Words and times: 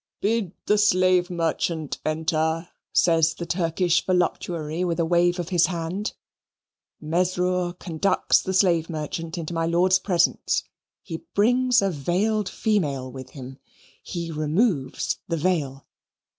"Bid 0.19 0.53
the 0.65 0.79
slave 0.79 1.29
merchant 1.29 1.99
enter," 2.03 2.69
says 2.91 3.35
the 3.35 3.45
Turkish 3.45 4.03
voluptuary 4.03 4.83
with 4.83 4.99
a 4.99 5.05
wave 5.05 5.37
of 5.37 5.49
his 5.49 5.67
hand. 5.67 6.13
Mesrour 6.99 7.73
conducts 7.73 8.41
the 8.41 8.51
slave 8.55 8.89
merchant 8.89 9.37
into 9.37 9.53
my 9.53 9.67
lord's 9.67 9.99
presence; 9.99 10.63
he 11.03 11.17
brings 11.35 11.83
a 11.83 11.91
veiled 11.91 12.49
female 12.49 13.11
with 13.11 13.29
him. 13.37 13.59
He 14.01 14.31
removes 14.31 15.19
the 15.27 15.37
veil. 15.37 15.85